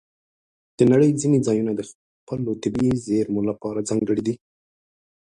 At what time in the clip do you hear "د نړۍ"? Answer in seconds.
0.77-1.09